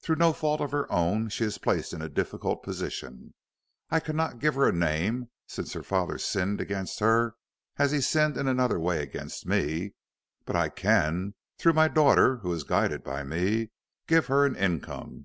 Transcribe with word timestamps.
Through 0.00 0.16
no 0.16 0.32
fault 0.32 0.62
of 0.62 0.70
her 0.72 0.90
own, 0.90 1.28
she 1.28 1.44
is 1.44 1.58
placed 1.58 1.92
in 1.92 2.00
a 2.00 2.08
difficult 2.08 2.62
position. 2.62 3.34
I 3.90 4.00
cannot 4.00 4.38
give 4.38 4.54
her 4.54 4.66
a 4.66 4.72
name, 4.72 5.28
since 5.46 5.74
her 5.74 5.82
father 5.82 6.16
sinned 6.16 6.62
against 6.62 7.00
her 7.00 7.34
as 7.76 7.90
he 7.90 8.00
sinned 8.00 8.38
in 8.38 8.48
another 8.48 8.80
way 8.80 9.02
against 9.02 9.44
me, 9.44 9.92
but 10.46 10.56
I 10.56 10.70
can 10.70 11.34
through 11.58 11.74
my 11.74 11.88
daughter, 11.88 12.38
who 12.38 12.54
is 12.54 12.64
guided 12.64 13.04
by 13.04 13.22
me 13.22 13.68
give 14.06 14.28
her 14.28 14.46
an 14.46 14.56
income. 14.56 15.24